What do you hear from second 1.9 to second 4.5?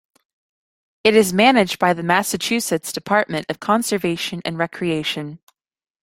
the Massachusetts Department of Conservation